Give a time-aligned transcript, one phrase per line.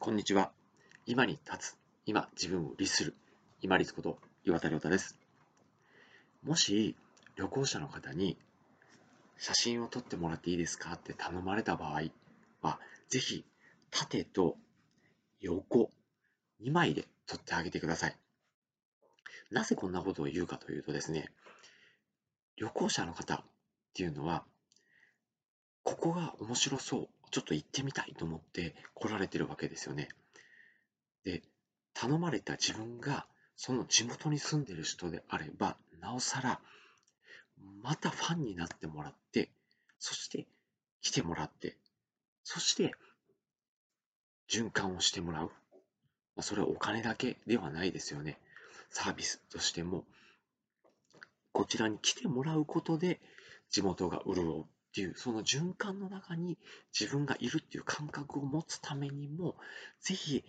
[0.00, 0.52] こんにちは。
[1.06, 3.14] 今に立つ、今自分を律する、
[3.62, 5.18] 今立こと岩田亮太です。
[6.42, 6.94] もし
[7.36, 8.36] 旅行者の方に
[9.38, 10.92] 写真を撮ってもらっていいですか？
[10.94, 12.02] って頼まれた場合
[12.60, 12.78] は、
[13.08, 13.44] ぜひ
[13.90, 14.56] 縦と
[15.40, 15.90] 横
[16.62, 18.16] 2枚で撮ってあげてください。
[19.50, 21.30] なぜこんなことを言うかというとですね、
[22.56, 23.42] 旅行者の方っ
[23.94, 24.44] ていうのは、
[25.84, 30.08] ここが面白そう、ちょっと行ってみたいと思って来られてるわけですよね。
[31.24, 31.42] で、
[31.92, 33.26] 頼まれた自分が
[33.56, 36.60] その地元に住んでる人であれば、なおさら、
[37.82, 39.50] またファンになってもらって、
[39.98, 40.46] そして
[41.00, 41.76] 来てもらって、
[42.42, 42.94] そして
[44.50, 45.50] 循環をしてもらう。
[46.40, 48.40] それはお金だけではないですよね。
[48.90, 50.04] サービスとしても、
[51.52, 53.20] こちらに来てもらうことで
[53.70, 56.56] 地元が潤うっていう、その循環の中に
[56.98, 59.56] 自分がいるっていう感覚を持つためにも、
[60.00, 60.44] ぜひ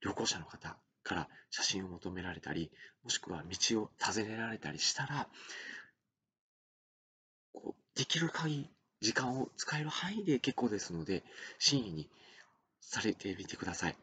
[0.00, 2.72] 旅行者の方から写真を求められたり、
[3.04, 5.28] もしくは道を尋ねられたりしたら、
[7.52, 8.70] こうできる限り
[9.00, 11.22] 時間を使える範囲で結構ですので、
[11.60, 12.10] 真意に
[12.80, 13.96] されてみてください。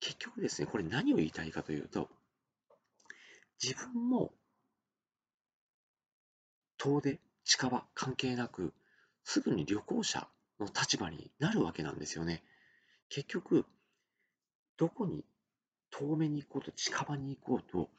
[0.00, 2.10] 結局ですね、これ何を言いたいかというと、
[3.62, 4.34] 自分も
[6.76, 8.74] 遠出、近場関係なく、
[9.24, 10.28] すぐに旅行者
[10.58, 12.42] の立場になるわけなんですよね。
[13.08, 13.66] 結局、
[14.76, 15.24] どこに
[15.90, 17.90] 遠目に行こうと近場に行こうと、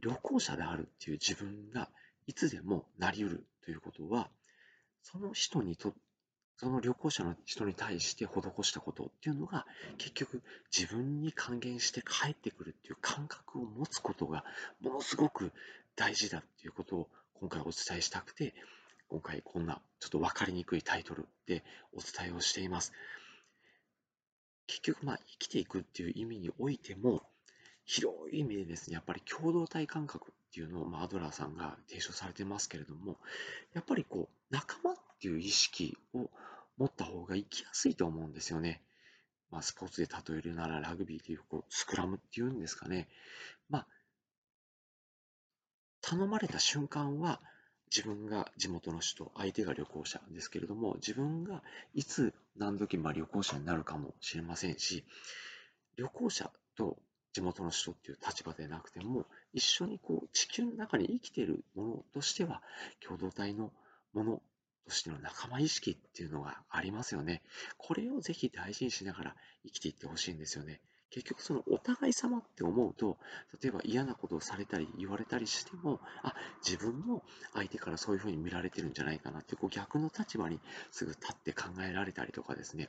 [0.00, 1.88] 旅行者であるっていう自分が
[2.26, 4.30] いつでもなりうるということは、
[5.02, 5.94] その人にと、
[6.56, 9.66] その旅行者の人に対して施したことっていうのが、
[9.98, 10.42] 結局
[10.76, 14.44] 自分に還元して帰ってくるっていう感覚を持つことが
[14.80, 15.52] ものすごく
[15.96, 18.54] 大事だっていうことを今回お伝えしたくて、
[19.12, 22.94] 今回こんなちょっと分かりにくいタイトルでお伝えをしています。
[24.66, 27.22] 結局、まあ、生きていくっていう意味においても、
[27.84, 33.18] 広い意味でですね、やっぱり共同体感覚っていうのを、まあ、アドラーさんが提唱されてますけれども、
[33.74, 36.30] やっぱりこう、仲間っていう意識を
[36.78, 38.80] 持った方が生きやすいと思うんですよね。
[39.50, 43.08] まあ、スポーツで例えるならラグビーでいうこうスクラムっていうんですかね。
[43.68, 43.86] まあ、
[46.00, 47.42] 頼まれた瞬間は、
[47.94, 51.62] 自分が地元の人、相手が旅行者ですけれども、自分が
[51.94, 55.04] いつ何時まあ旅行者になるかもしれませんし、
[55.96, 56.96] 旅行者と
[57.34, 62.62] 地元の人っていう立場でなくても、一緒にこう地球の中に生きているものとしては、
[63.06, 63.70] 共同体の
[64.14, 64.42] もの
[64.86, 67.42] としての仲間意識っていうのがありますよね。
[67.76, 70.80] これをぜひ大事にしながら生きていってほしいんですよね。
[71.12, 73.18] 結局そのお互い様って思うと、
[73.62, 76.34] 例えば嫌なことをされたり言われたりしても、あ、
[76.66, 80.58] 自分も相手からそういうふうに見られてるんじゃないかなって、こう逆の立場に
[80.90, 82.88] すぐ立って考えられたりとかですね、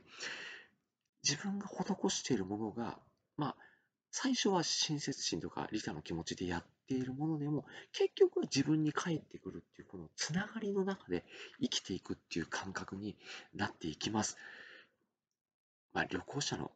[1.22, 2.98] 自分が施しているものが、
[3.36, 3.56] まあ、
[4.10, 11.26] 最初は親切心とか利他の気持ちでやっているものでも、結局は自分に返ってくるっていう、このつながりの中で
[11.62, 13.18] 生きていくっていう感覚に
[13.54, 14.38] なっていきます。
[15.92, 16.72] まあ、旅行者の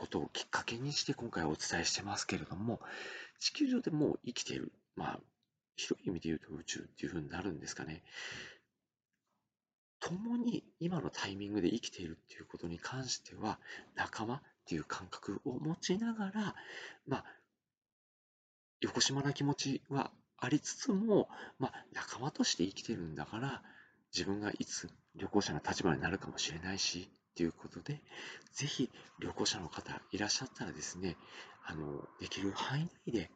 [0.00, 2.80] ことをきっかけにして今回お伝えしてますけれども、
[3.38, 5.20] 地球上でもう生きている、まあ、
[5.76, 8.02] 広い意味で言うと宇宙っていうふうになるんですかね。
[10.00, 13.58] 共に今のタイミングで生きているっていうことに関しては、
[13.94, 16.54] 仲間っていう感覚を持ちながら、
[17.06, 17.24] まあ、
[18.80, 21.28] 横島な気持ちはありつつも、
[21.58, 23.62] まあ、仲間として生きてるんだから、
[24.16, 28.00] 自分がいつ旅行者の立場になるかもしれないし、ということで、
[28.52, 31.16] ぜひ旅行者の方いらっしゃったらですね、
[31.64, 33.30] あの、できる範囲内で、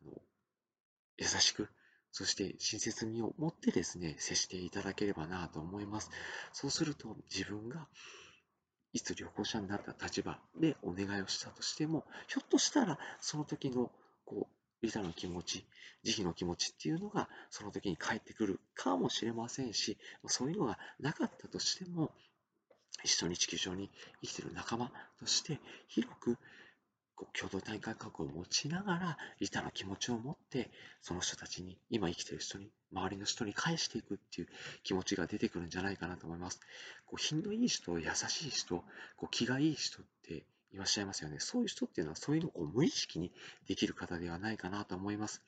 [0.00, 0.12] あの、
[1.18, 1.68] 優しく、
[2.10, 6.10] そして親切味を持ってですね、接していただければなと思います。
[6.52, 7.88] そうすると自分が
[8.92, 13.90] いつ旅行者になった立場でお願いをしたとしても、ひょっとしたらその時の
[14.24, 15.64] こう、利他の気持ち、
[16.02, 22.12] 慈悲の気持ちっていうのがその時に返ってくるかもしれませんし、そういうのがなかったとしても、
[23.04, 23.90] 一緒に地球上に
[24.22, 26.38] 生きている仲間として広く
[27.14, 30.70] こう共同体感覚を持ちながら利他の気持ちを持って
[31.02, 34.48] その人たちに今生きている人に周りの人に返していくっていう
[34.82, 36.60] 気持ちが出てくるんじゃないかなと思います。
[37.06, 38.76] こう品のいい人優しい人
[39.16, 41.36] こう気がいい人っていらっしゃいますよね。
[41.38, 43.32] そういう人っていうのはそういうのを無意識に
[43.68, 45.42] できる方ではないかなと思います。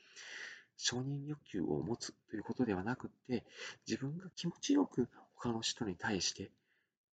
[0.77, 3.45] 承認欲求を持つということではなくって
[3.87, 6.51] 自分が気持ちよく他の人に対して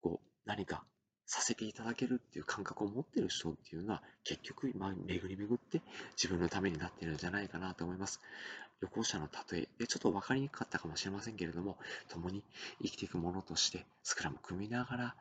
[0.02, 0.84] こう何か
[1.28, 5.80] させていただけるっていう感覚を持ってる人っていうのは結局、まあ、巡り巡って
[6.18, 8.20] 自分のためになってるんじゃないかなと思います。
[8.82, 11.78] 旅行者の例えでちょっと分かりにくかったかもしれませんけれども、
[12.10, 12.44] 共に
[12.82, 15.16] 生きていくものとしてスクラム組みながら